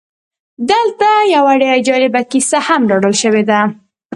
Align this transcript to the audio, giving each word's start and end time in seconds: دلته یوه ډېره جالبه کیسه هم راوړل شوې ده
دلته 0.71 1.09
یوه 1.35 1.53
ډېره 1.61 1.77
جالبه 1.87 2.21
کیسه 2.31 2.57
هم 2.67 2.81
راوړل 2.91 3.13
شوې 3.21 3.43
ده 3.49 3.59